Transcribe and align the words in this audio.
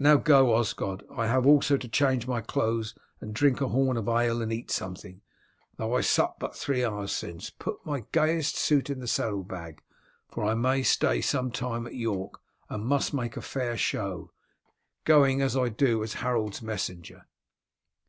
"Now 0.00 0.16
go, 0.16 0.52
Osgod, 0.56 1.04
I 1.16 1.28
have 1.28 1.46
also 1.46 1.76
to 1.76 1.86
change 1.86 2.26
my 2.26 2.40
clothes 2.40 2.92
and 3.20 3.32
drink 3.32 3.60
a 3.60 3.68
horn 3.68 3.96
of 3.96 4.08
ale 4.08 4.42
and 4.42 4.52
eat 4.52 4.68
something, 4.68 5.20
though 5.76 5.94
I 5.94 6.00
supped 6.00 6.40
but 6.40 6.56
three 6.56 6.84
hours 6.84 7.12
since. 7.12 7.50
Put 7.50 7.86
my 7.86 8.04
gayest 8.10 8.56
suit 8.56 8.88
into 8.90 9.02
the 9.02 9.06
saddle 9.06 9.44
bag, 9.44 9.80
for 10.26 10.42
I 10.44 10.54
may 10.54 10.82
stay 10.82 11.20
some 11.20 11.52
time 11.52 11.86
at 11.86 11.94
York, 11.94 12.40
and 12.68 12.84
must 12.84 13.14
make 13.14 13.36
a 13.36 13.40
fair 13.42 13.76
show, 13.76 14.32
going 15.04 15.40
as 15.40 15.56
I 15.56 15.68
do 15.68 16.02
as 16.02 16.14
Harold's 16.14 16.60
messenger." 16.62 17.26